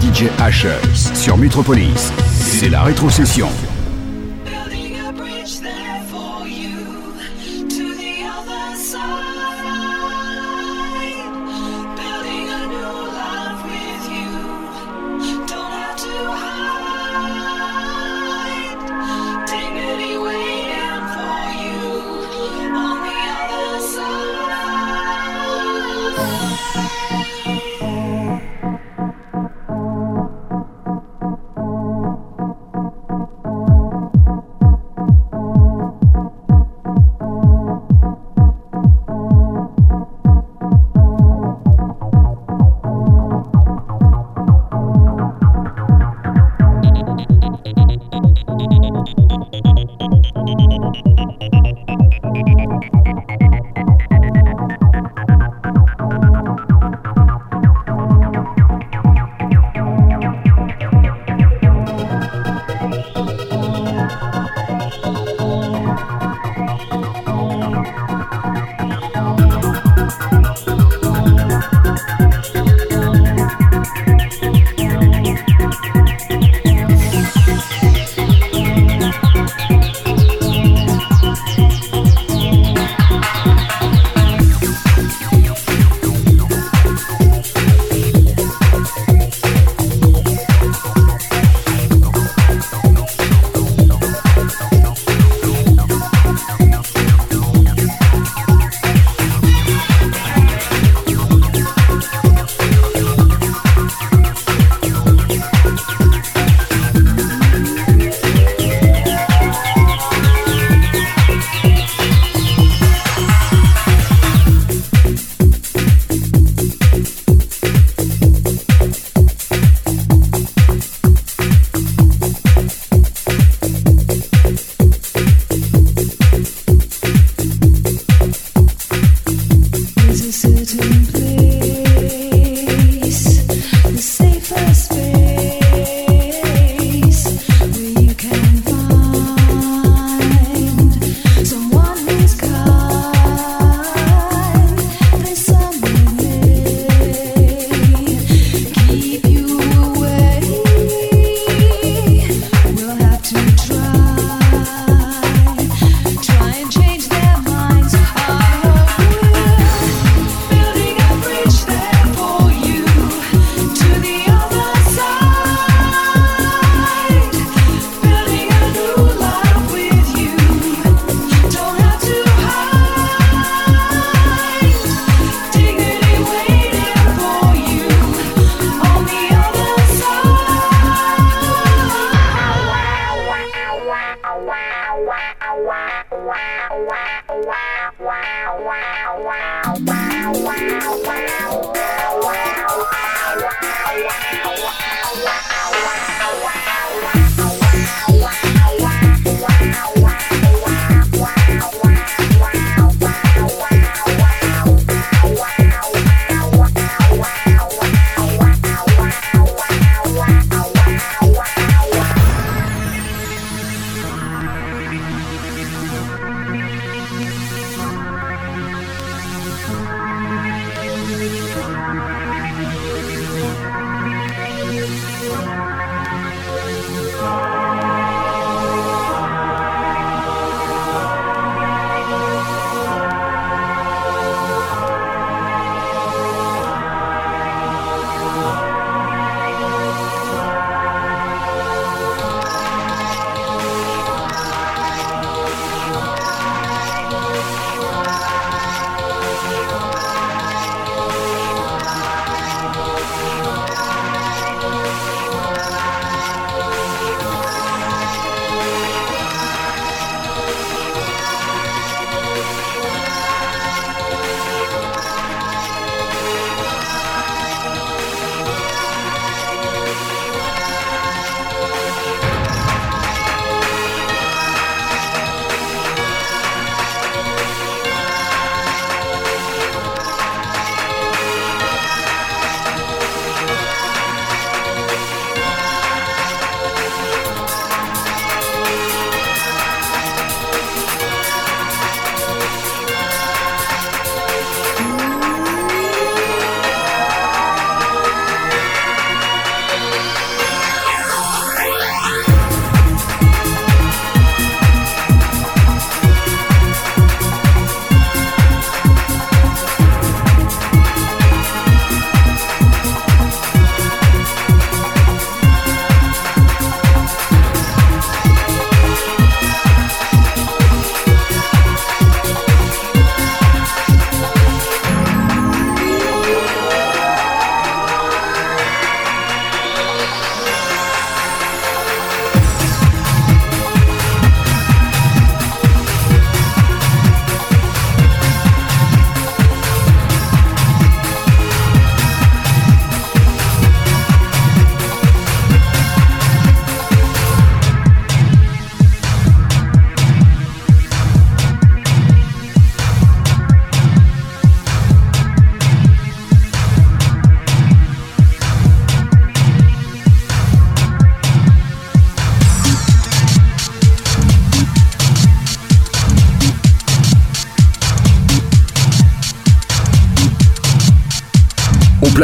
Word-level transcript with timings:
DJ 0.00 0.28
Ashes 0.38 1.14
sur 1.14 1.36
Metropolis. 1.36 2.12
C'est 2.30 2.68
la 2.68 2.82
rétrocession. 2.82 3.48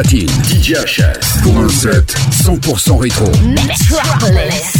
Platine. 0.02 0.28
DJ 0.44 0.74
HS. 0.74 1.42
Pour 1.42 1.58
un 1.58 1.68
set 1.68 2.14
100% 2.44 2.98
rétro. 2.98 3.26
Metropolis. 3.42 4.77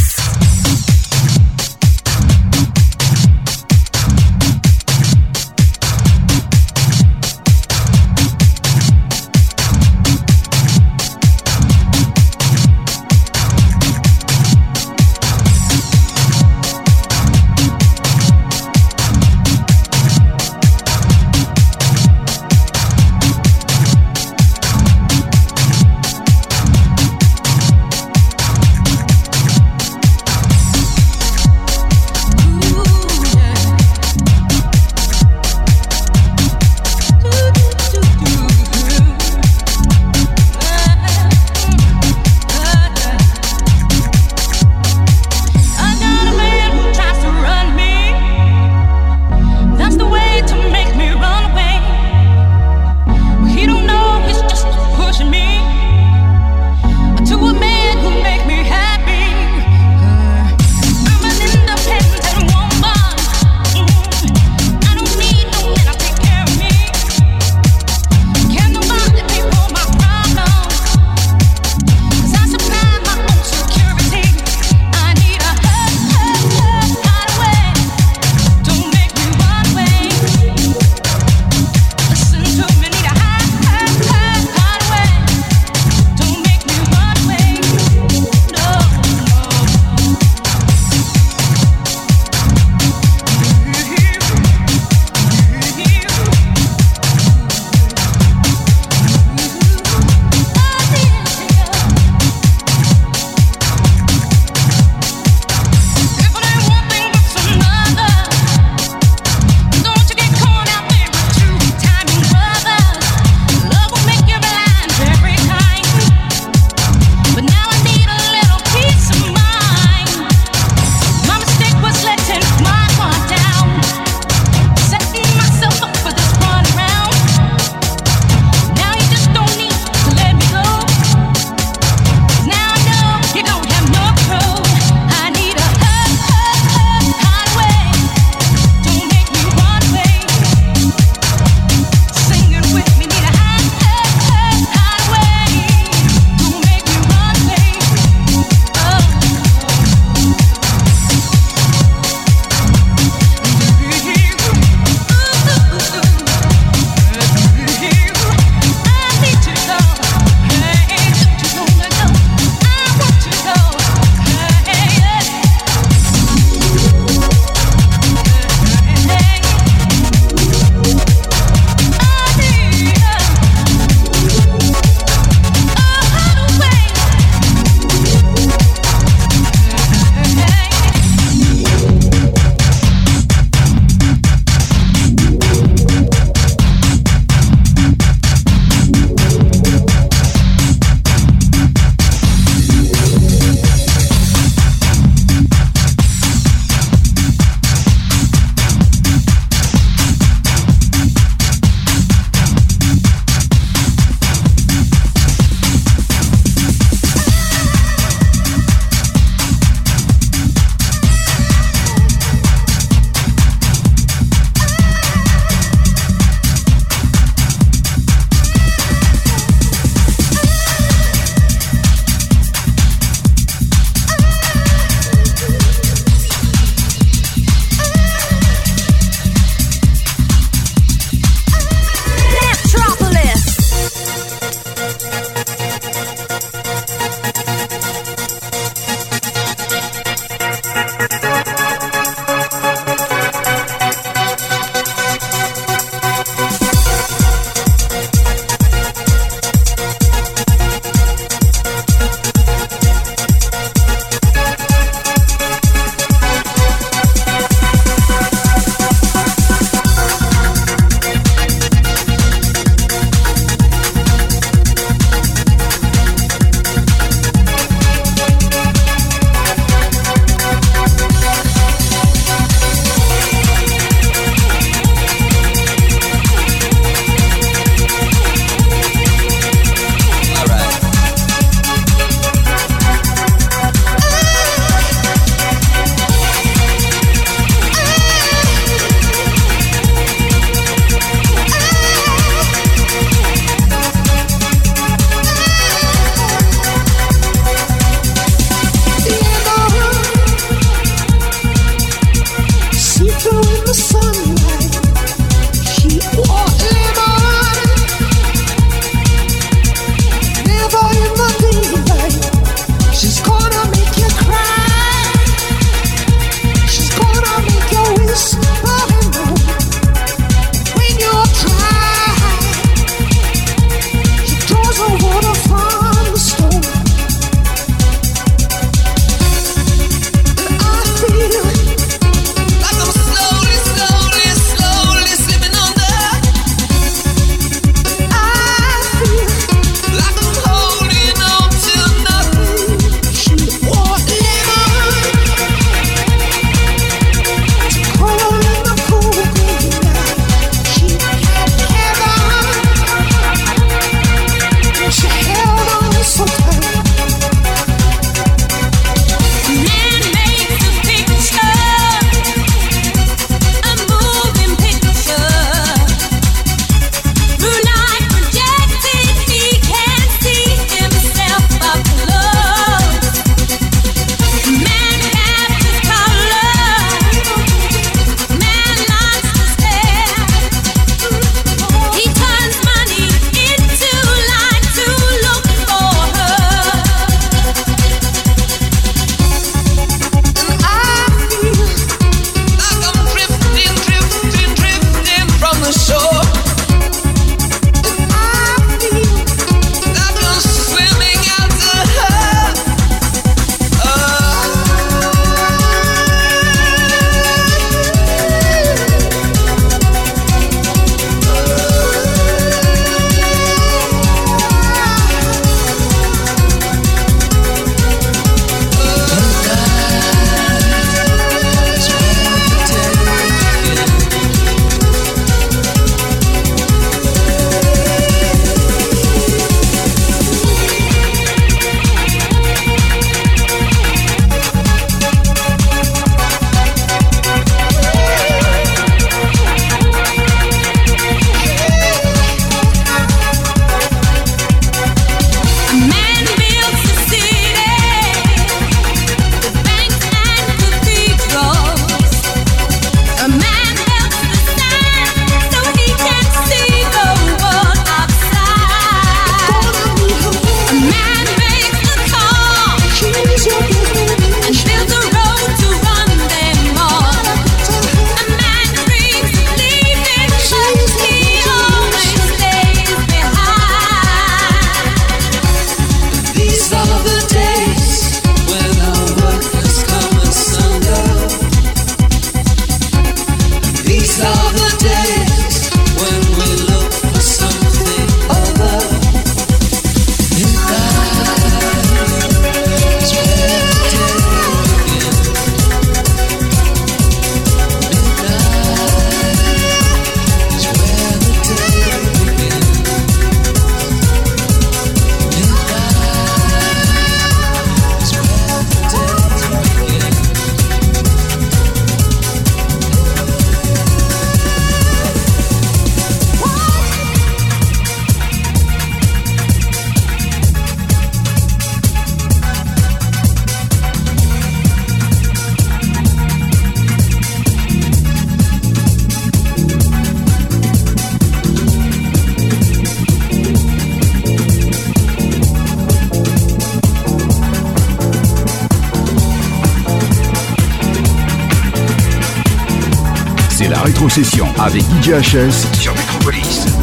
Rétro 544.09 544.25
Session 544.25 544.47
avec 544.59 544.83
DJ 545.03 545.11
HS 545.11 545.81
sur 545.81 545.95
Metropolis. 545.95 546.78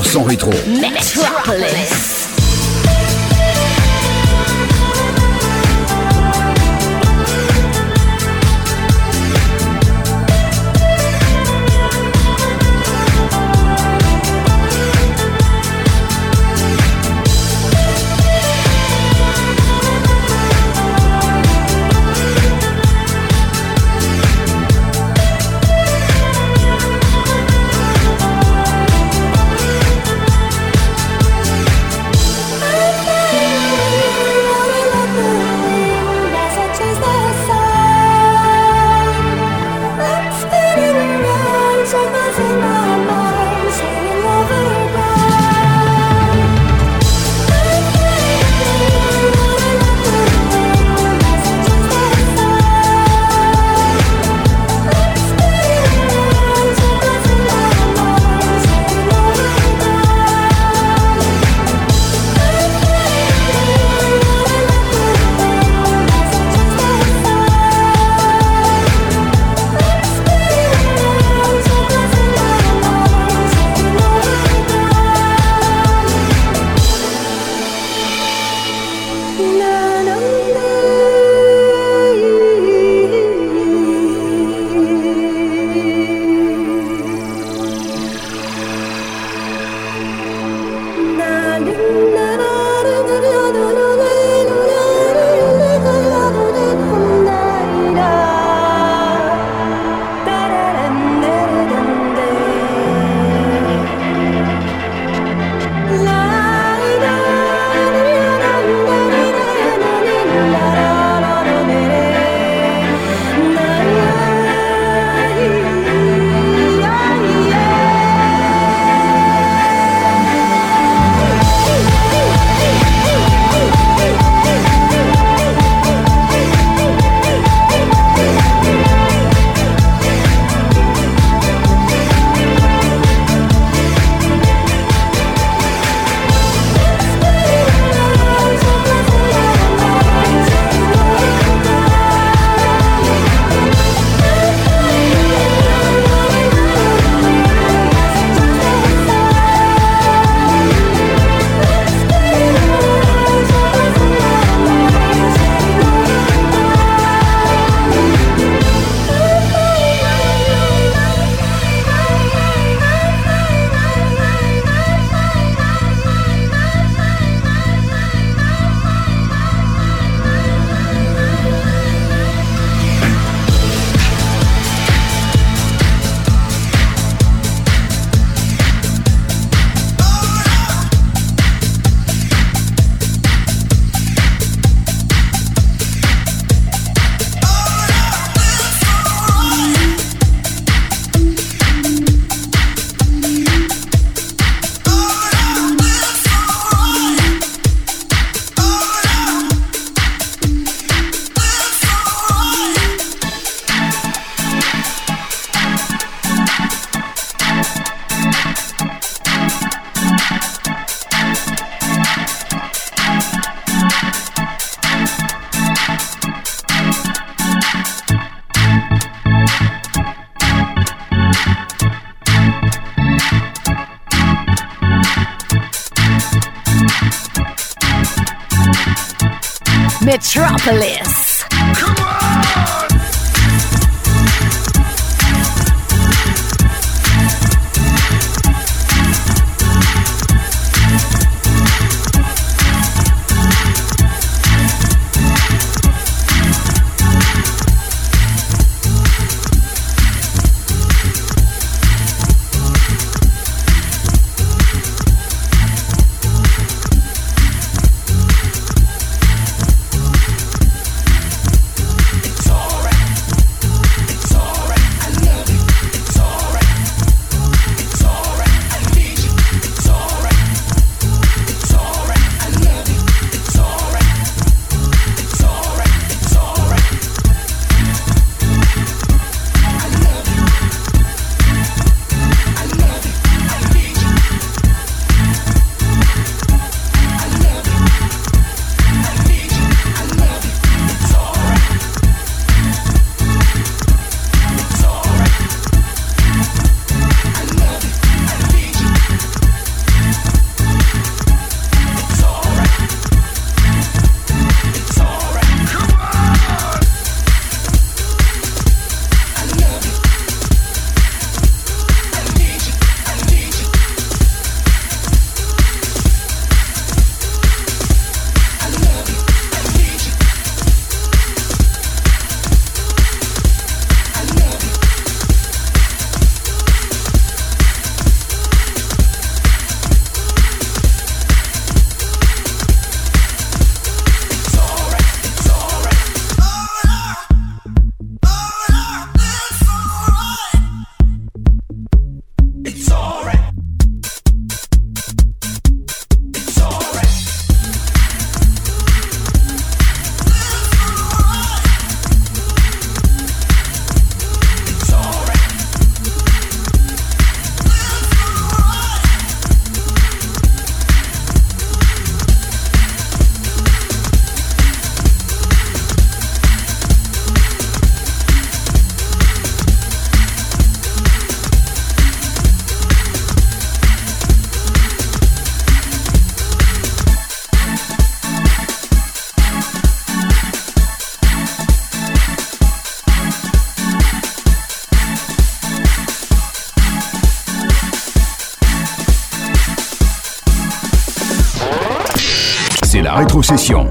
100% 0.00 0.24
rétro. 0.24 0.50
Metropolis. 0.66 1.93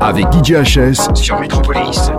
Avec 0.04 0.26
DJ 0.32 0.52
HS 0.64 1.16
sur 1.16 1.40
Metropolis. 1.40 2.12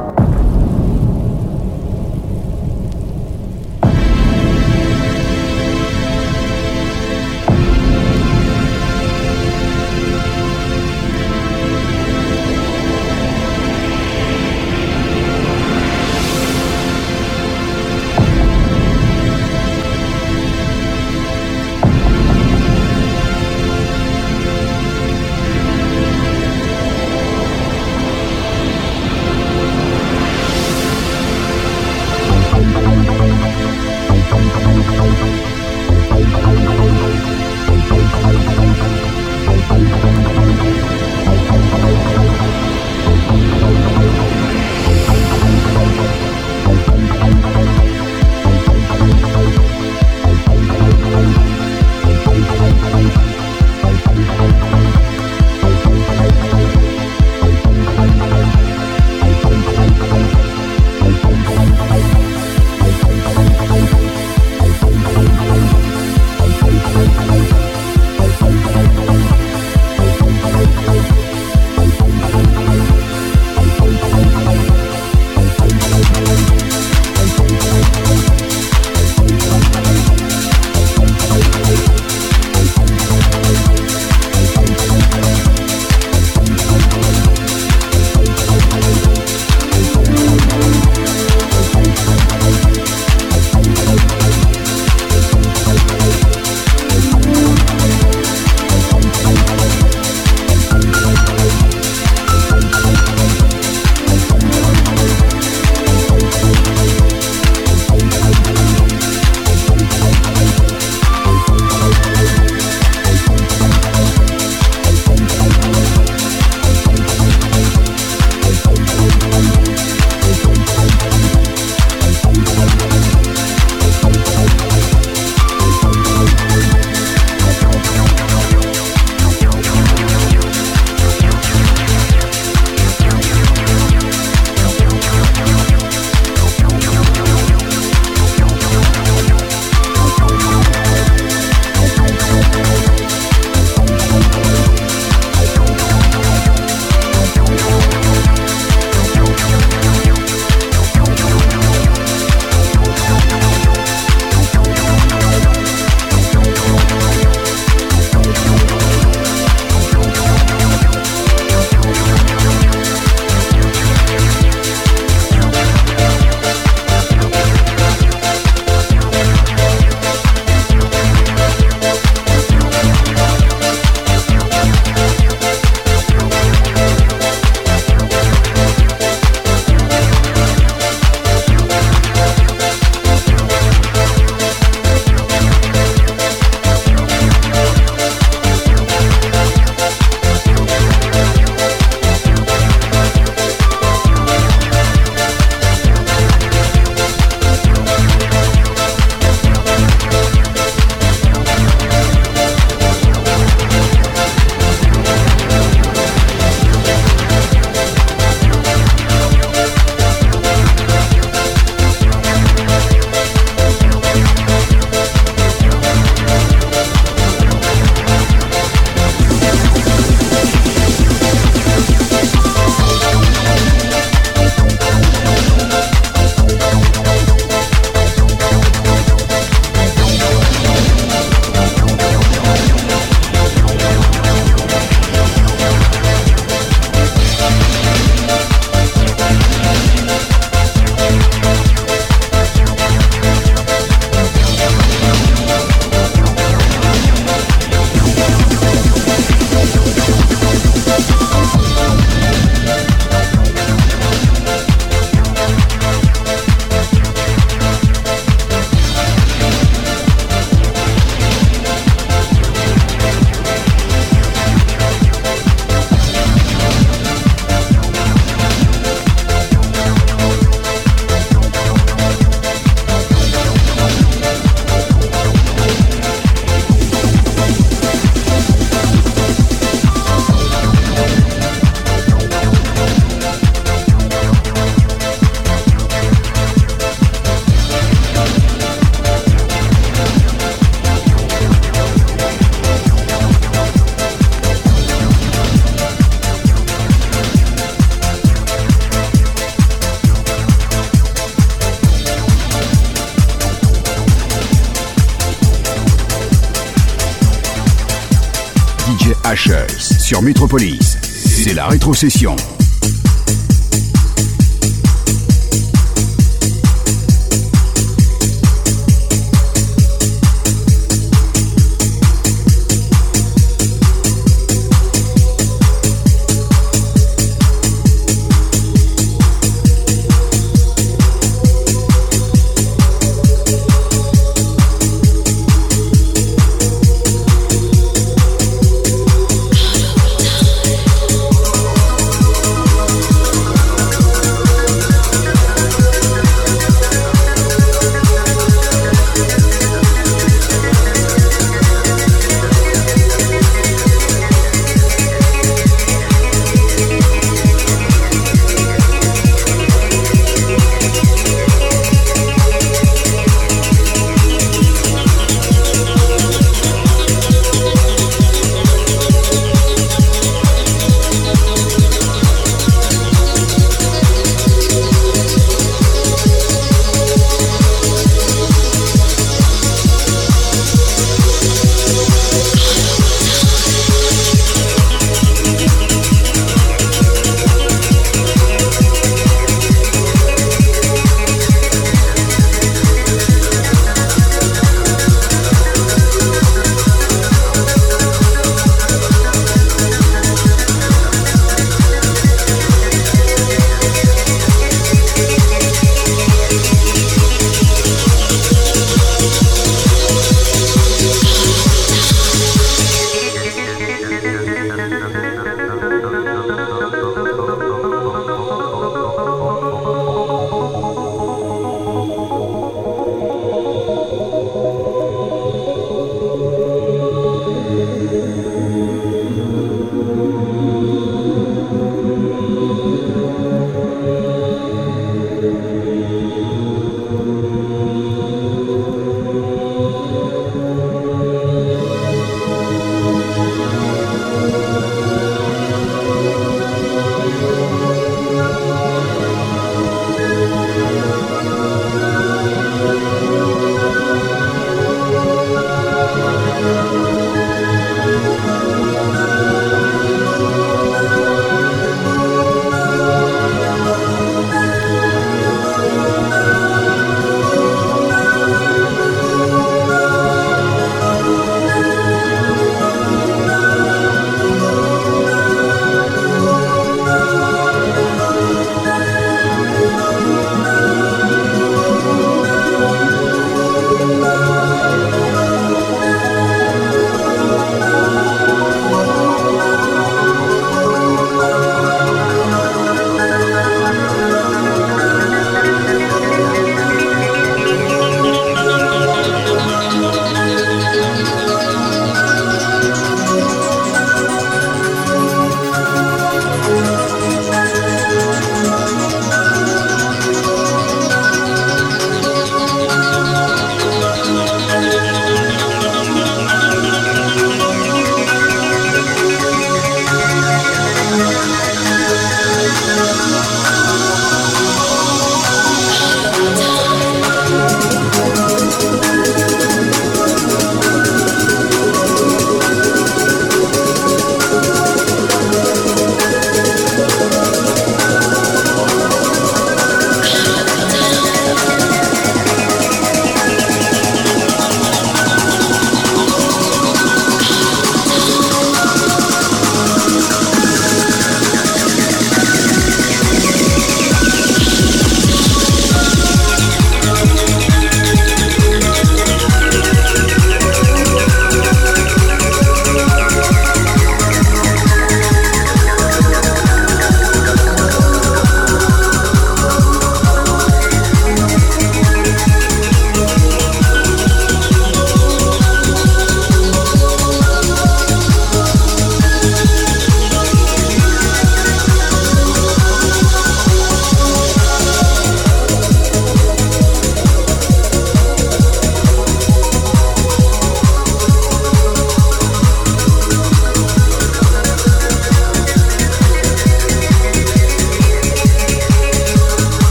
Rétrocession. 311.85 312.54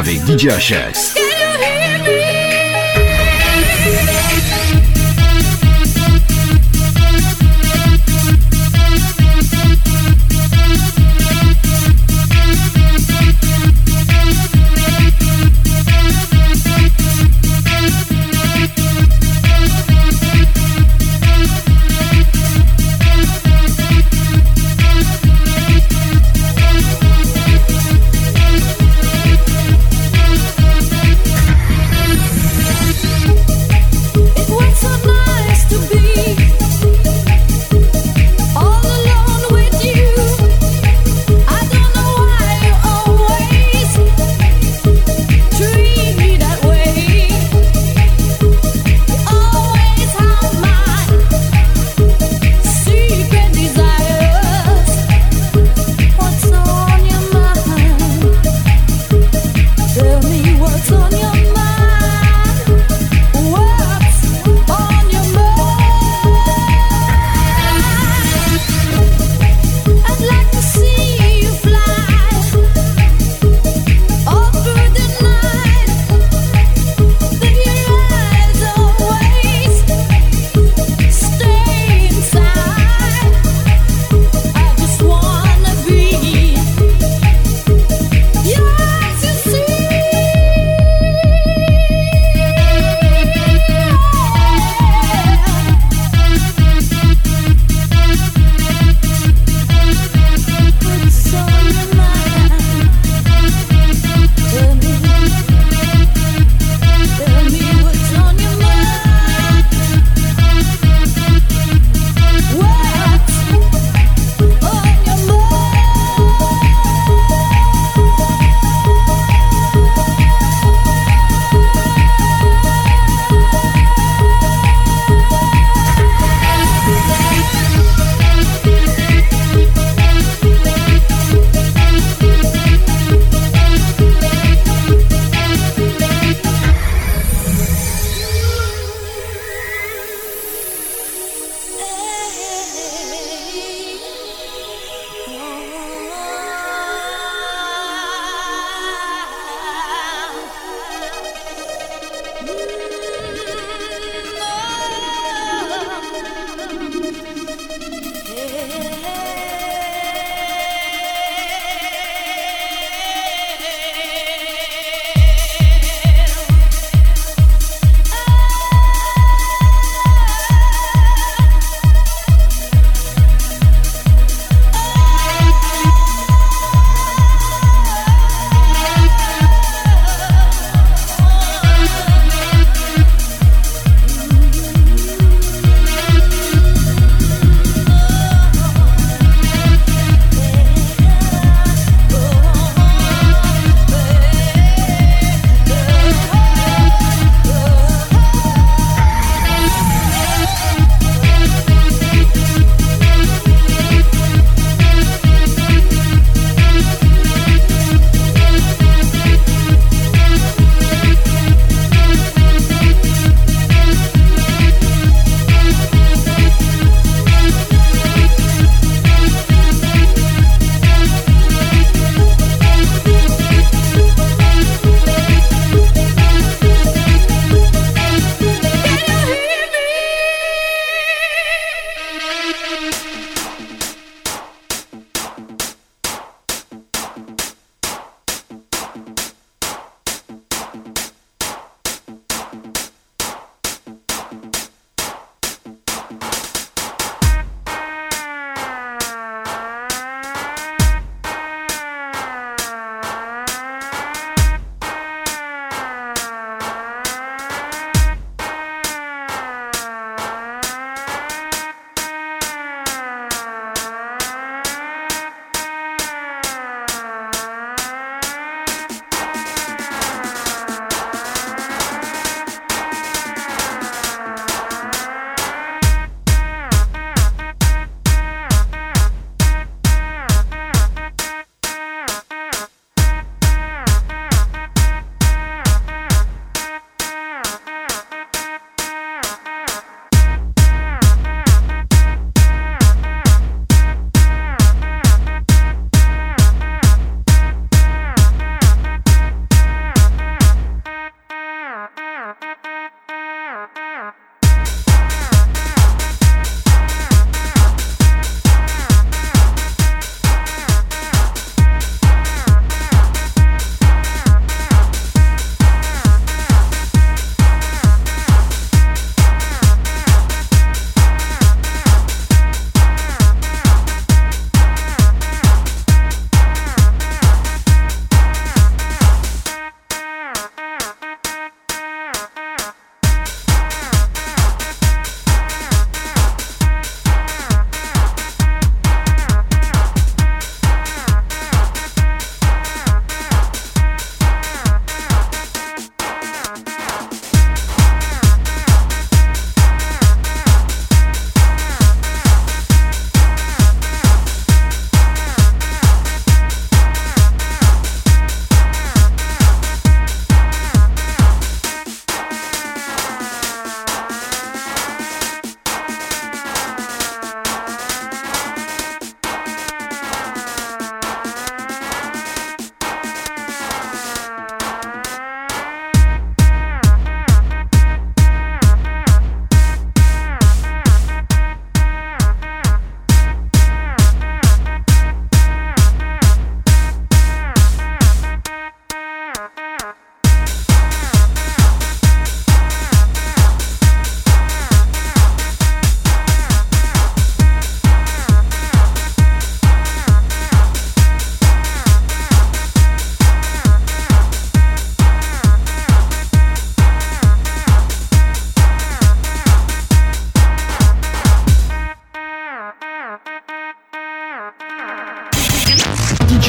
Metropolis 0.00 0.20
avec 0.26 0.26
DJ 0.26 0.48
HS. 0.48 1.19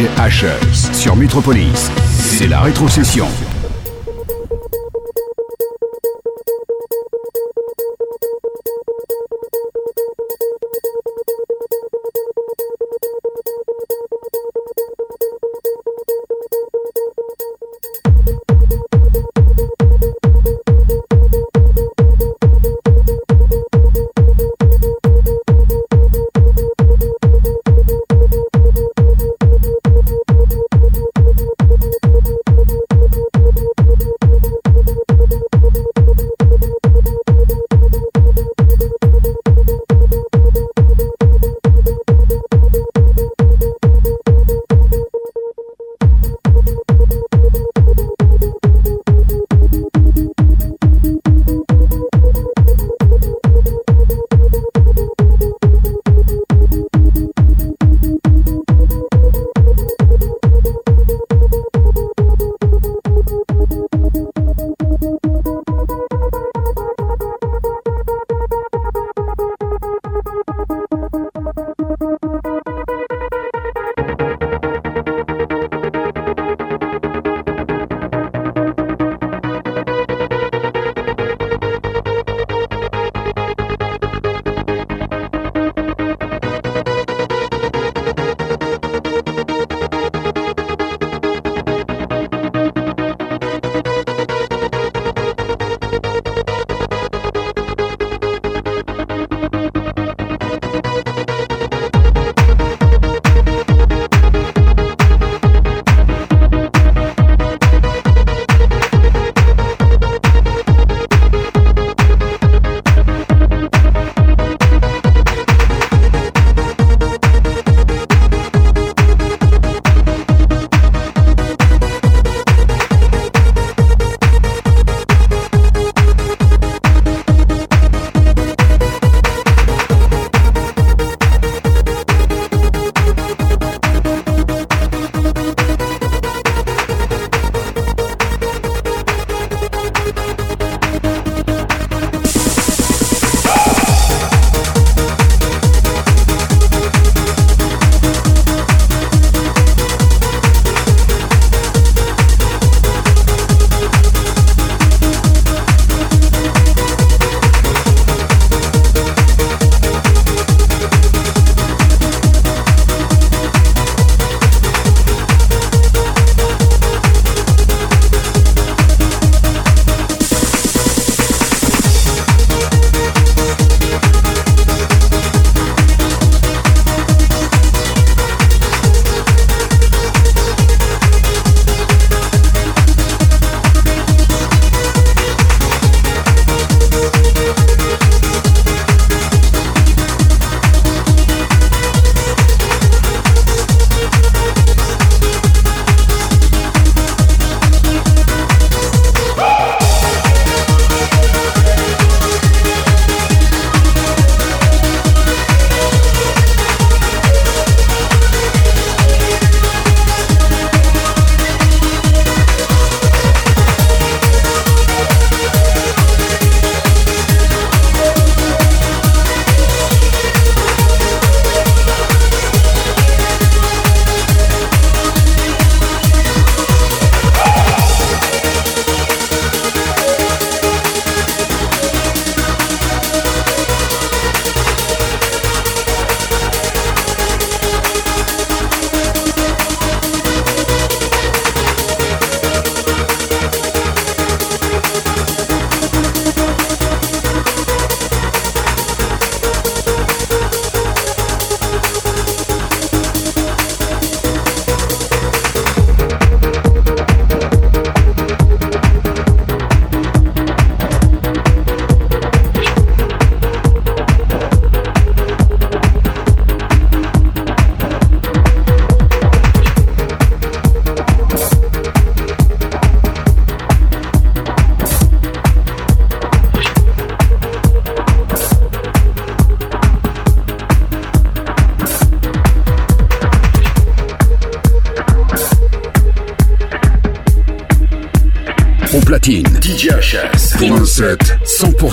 DJ 0.01 0.45
sur 0.93 1.15
Metropolis. 1.15 1.91
C'est 2.07 2.47
la 2.47 2.61
rétrocession. 2.61 3.27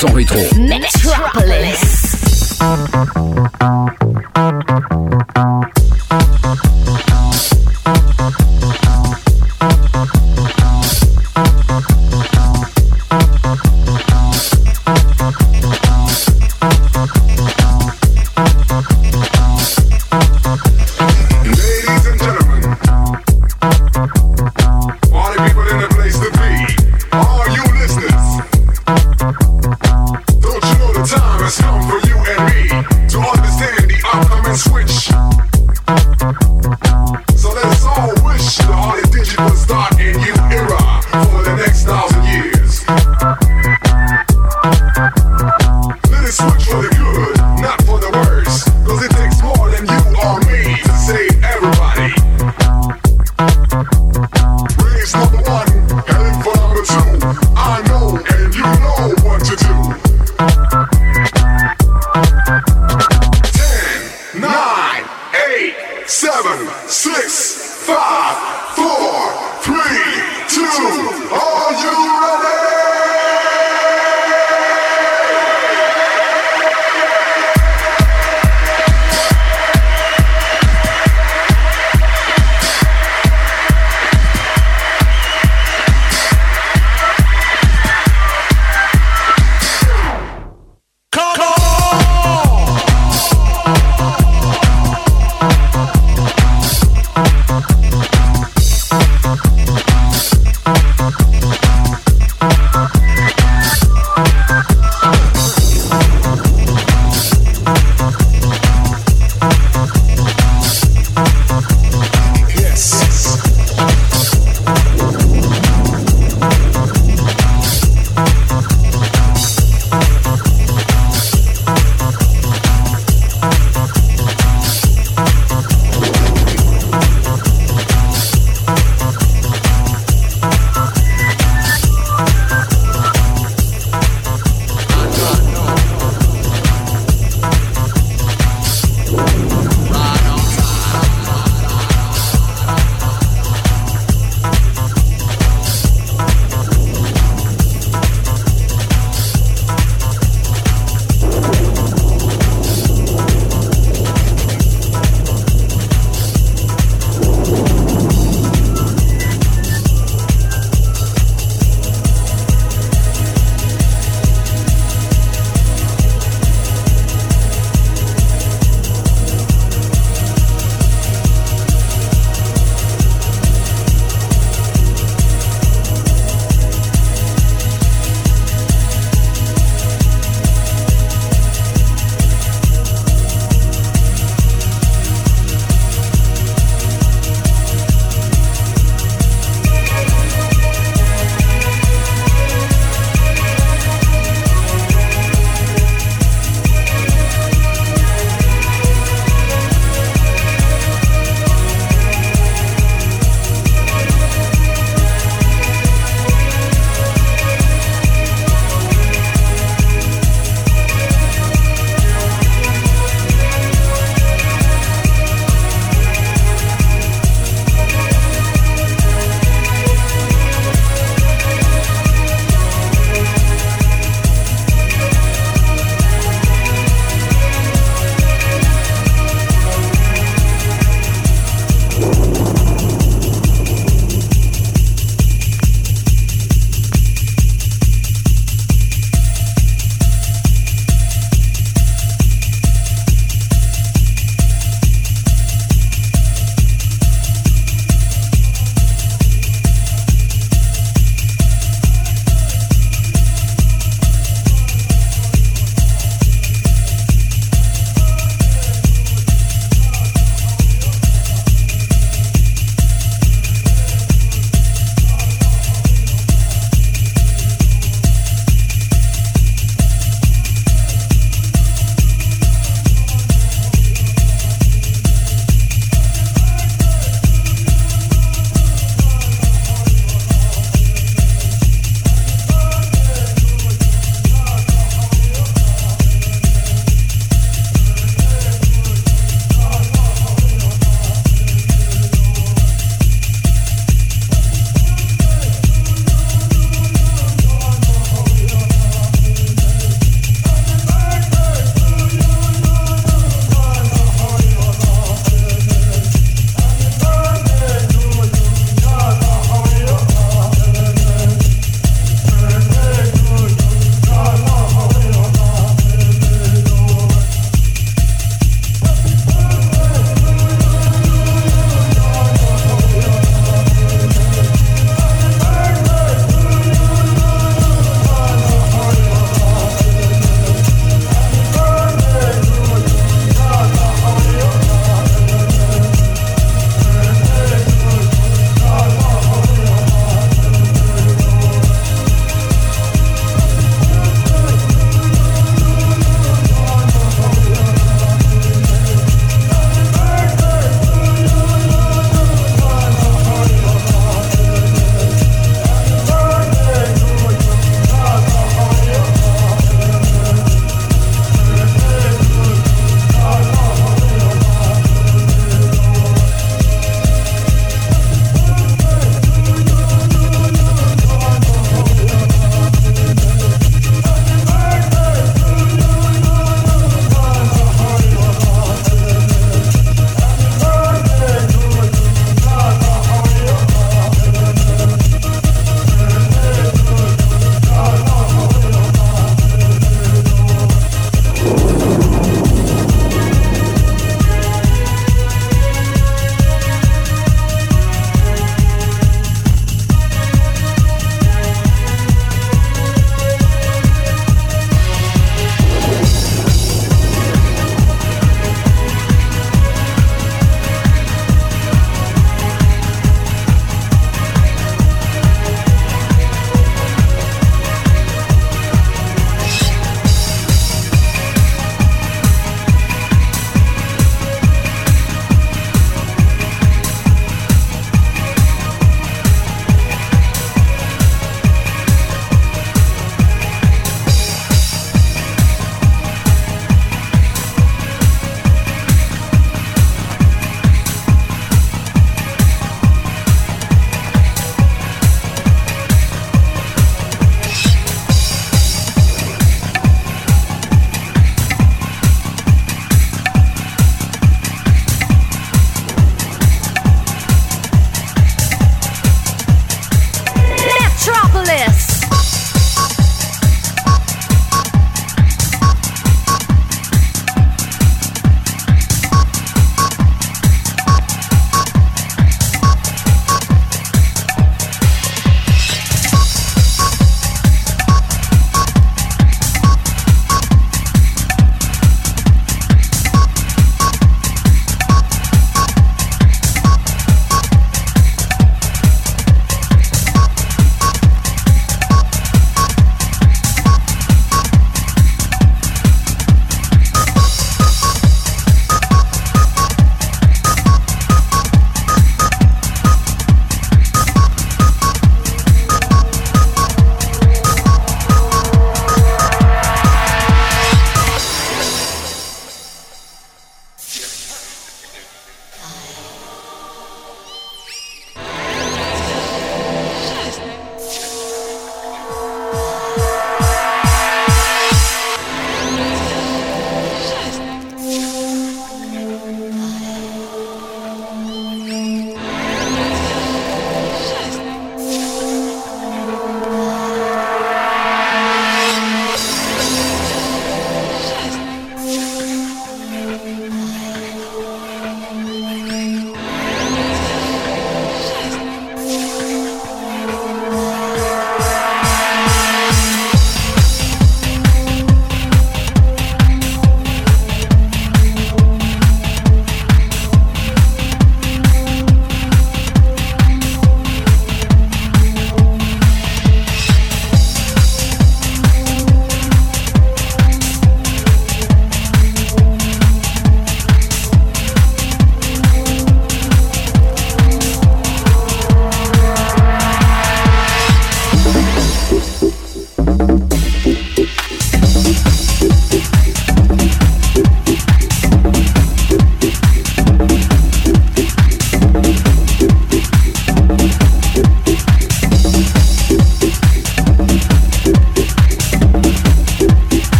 100% 0.00 0.14
rétro. 0.14 0.49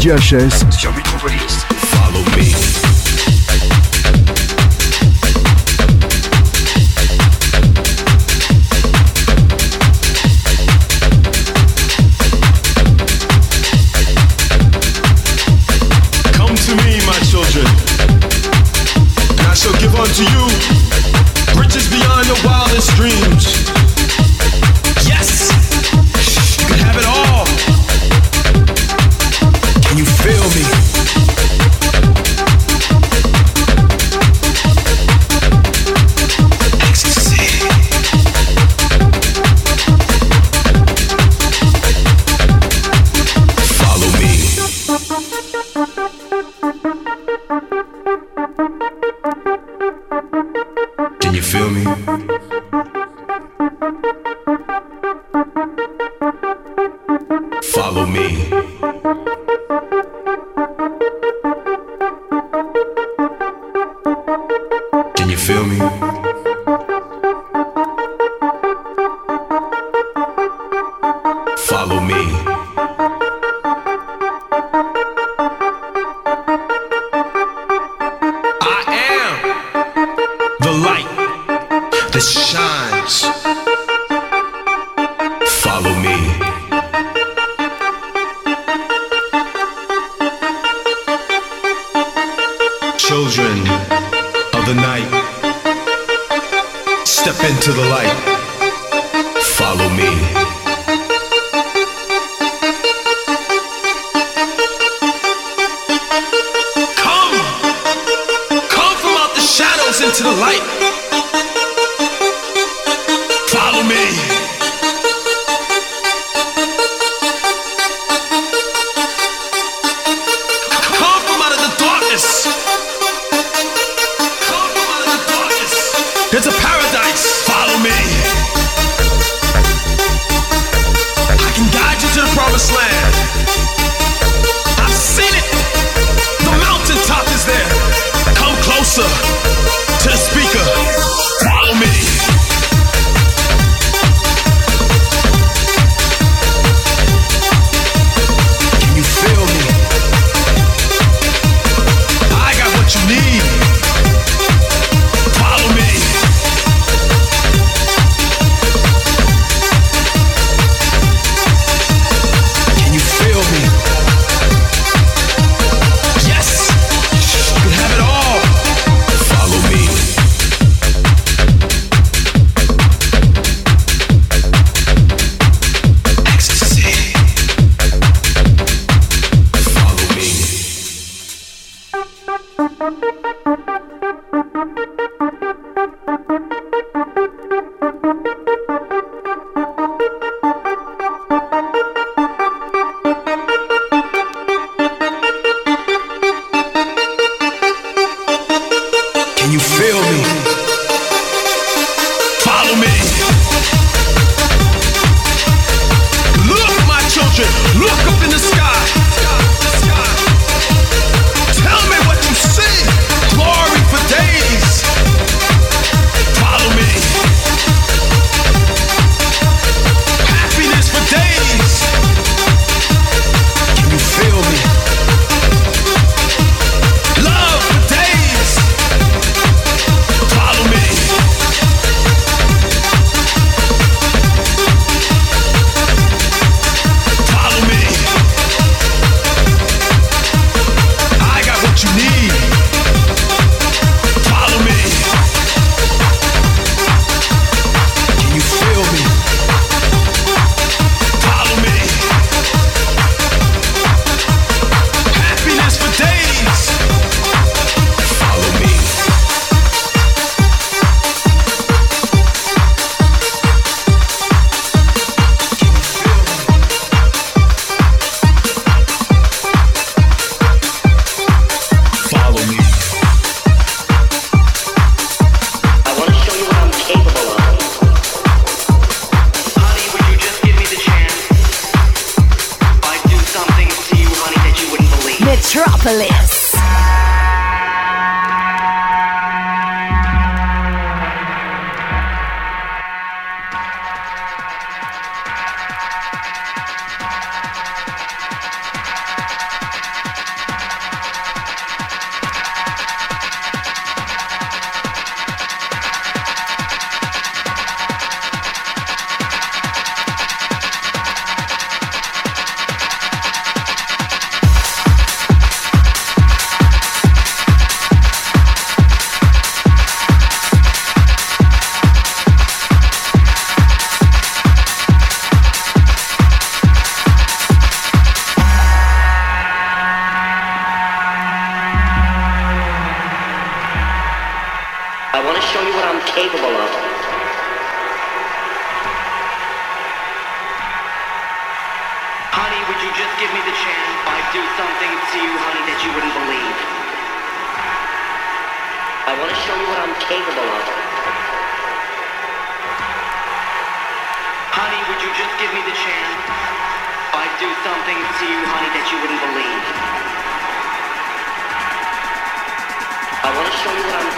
Session 0.00 0.12
avec 0.12 0.22
DJ 0.22 0.34
HS 0.34 0.70
sur 0.70 0.92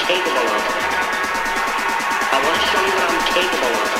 capable 0.06 0.48
of. 0.56 0.62
I 2.32 2.38
want 2.44 2.56
to 2.56 2.66
show 2.66 2.80
you 2.80 2.92
what 2.96 3.10
I'm 3.10 3.34
capable 3.34 3.74
of. 3.82 3.99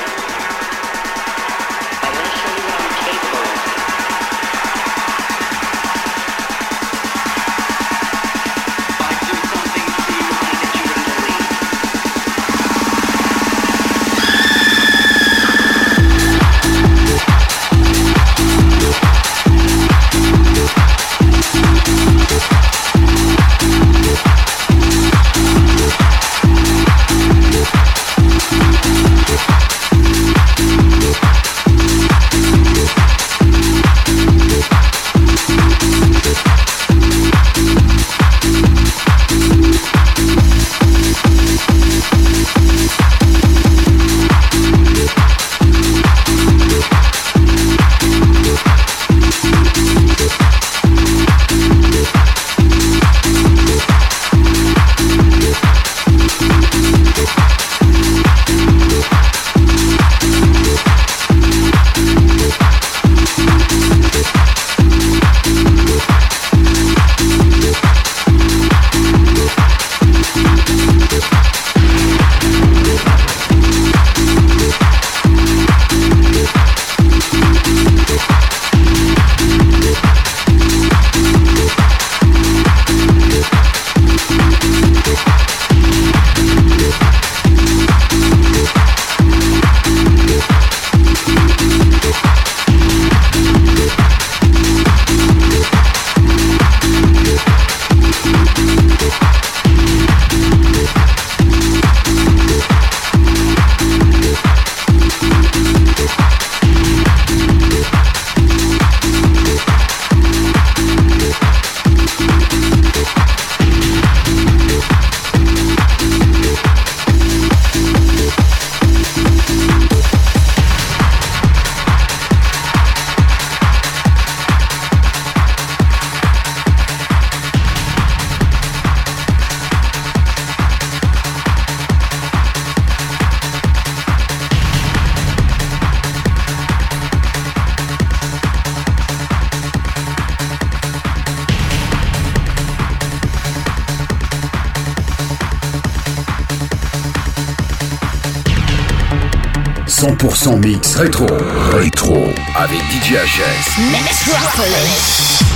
son 150.41 150.57
mix 150.57 150.97
rétro. 150.97 151.27
Rétro 151.75 152.33
avec 152.57 152.81
DJHS. 152.91 153.79
Metropolis. 153.93 155.49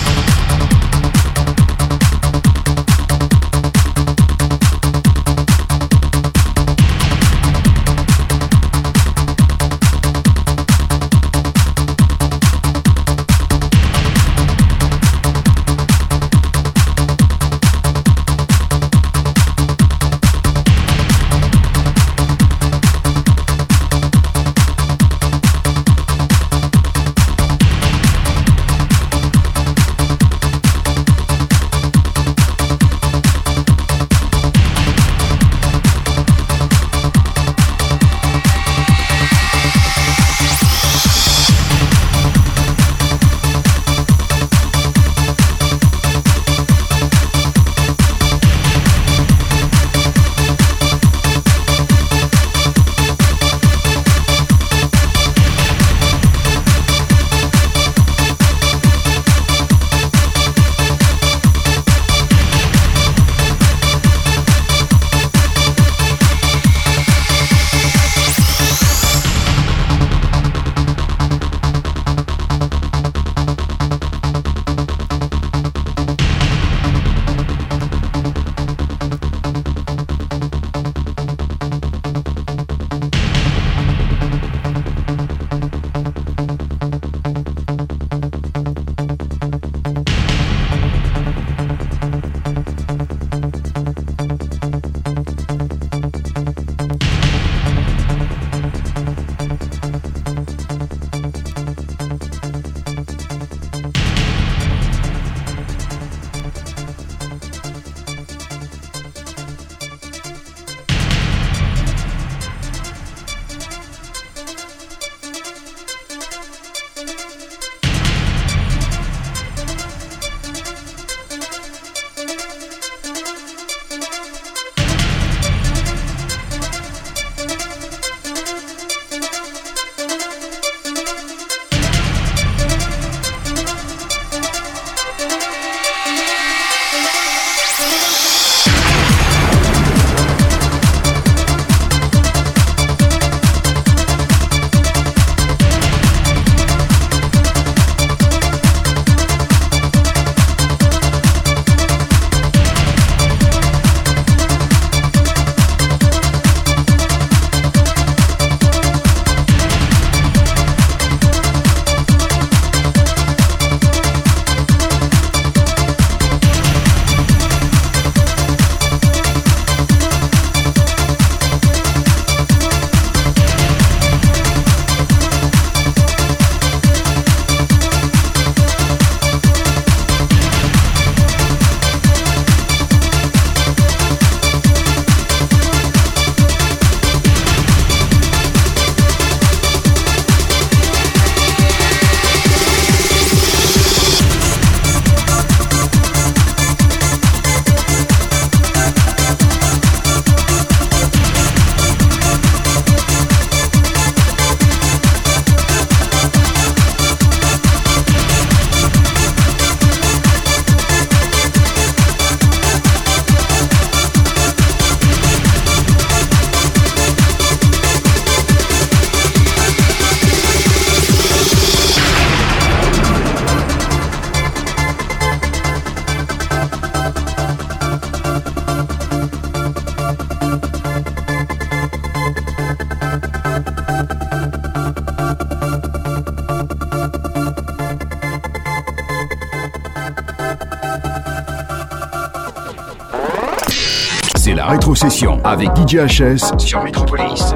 Avec 245.44 245.70
DJ 245.76 245.96
HS 246.06 246.58
sur 246.58 246.82
Metropolis. 246.84 247.53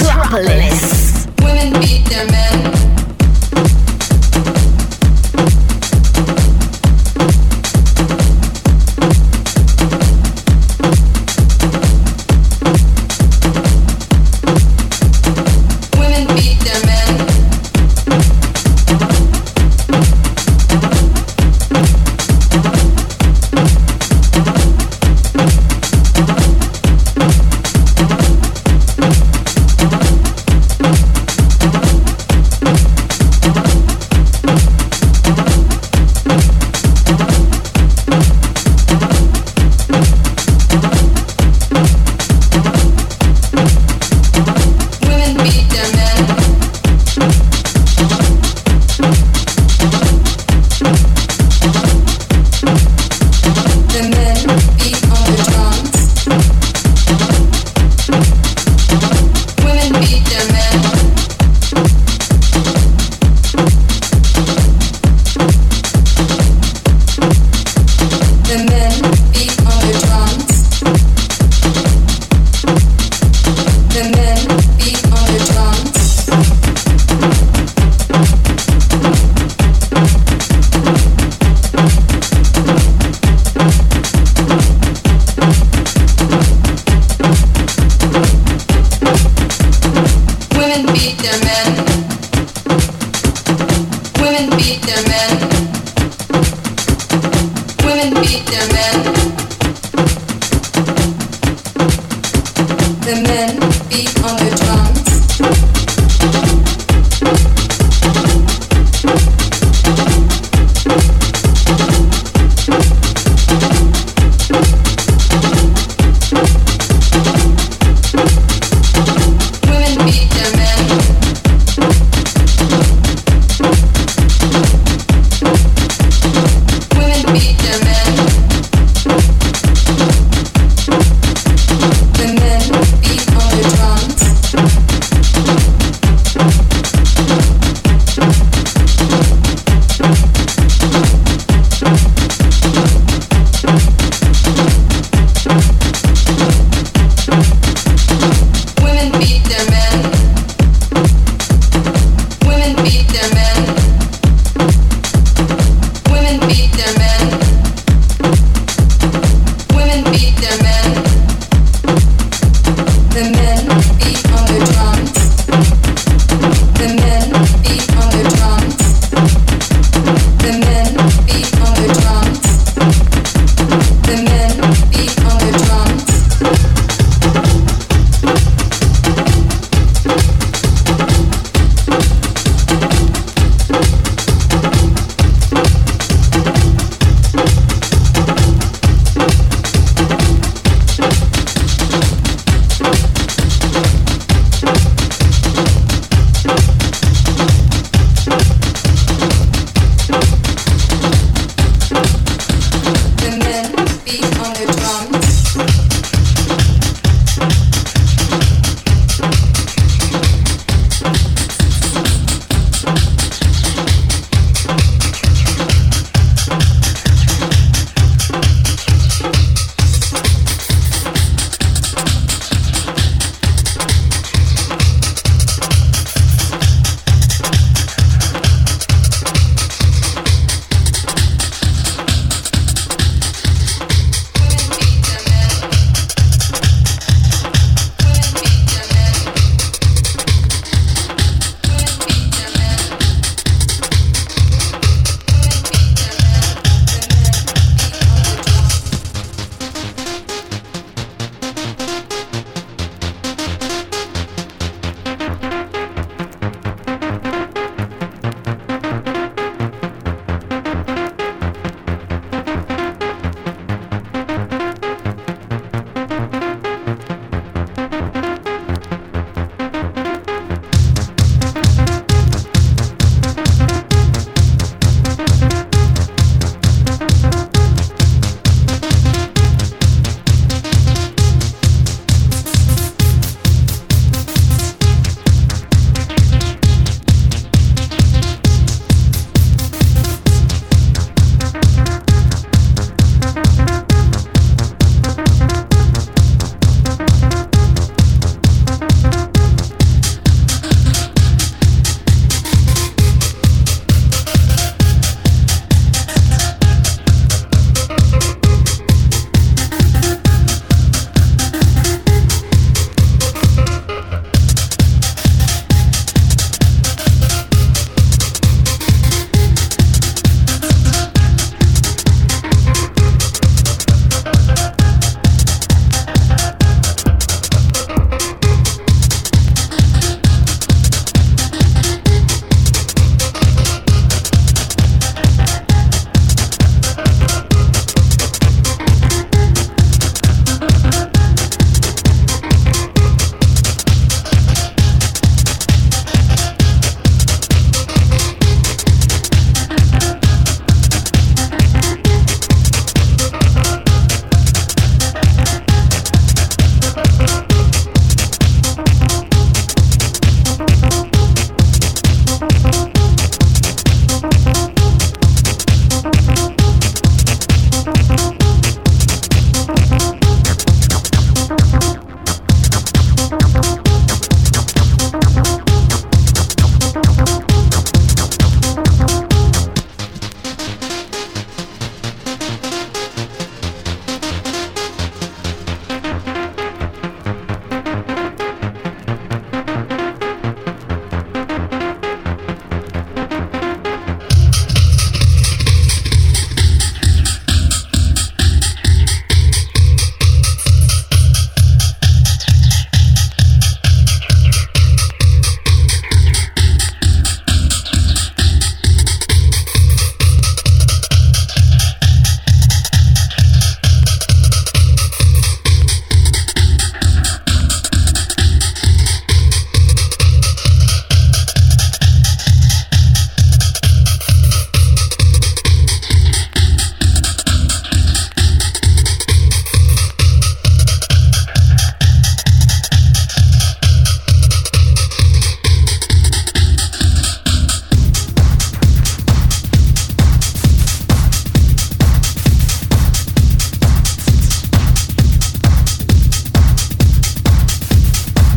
Metropolis. 0.00 1.26
Women 1.42 1.80
beat 1.80 2.04
their 2.06 2.26
men. 2.26 2.91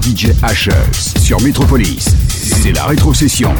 DJ 0.06 0.28
Ashes 0.44 0.70
sur 1.20 1.42
Metropolis. 1.42 2.06
C'est 2.30 2.74
la 2.74 2.86
rétrocession. 2.86 3.52